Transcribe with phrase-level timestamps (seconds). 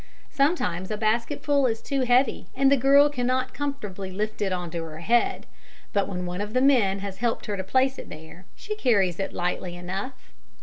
[0.31, 4.81] Sometimes a basketful is too heavy and the girl cannot comfortably lift it on to
[4.81, 5.45] her head,
[5.93, 9.19] but when one of the men has helped her to place it there, she carries
[9.19, 10.31] it lightly enough.